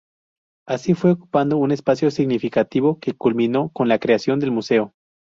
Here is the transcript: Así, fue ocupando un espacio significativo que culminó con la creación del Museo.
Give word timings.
Así, 0.67 0.95
fue 0.95 1.11
ocupando 1.11 1.57
un 1.57 1.71
espacio 1.71 2.09
significativo 2.09 2.97
que 2.99 3.13
culminó 3.13 3.69
con 3.69 3.87
la 3.87 3.99
creación 3.99 4.39
del 4.39 4.49
Museo. 4.49 4.95